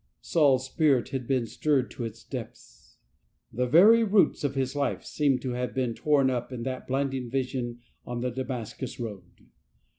[0.19, 2.97] Saul's spirit had been stirred to its depths.
[3.53, 7.29] The very roots of his life seemed to have been torn up in that blinding
[7.29, 9.45] vision on the Damas cus road.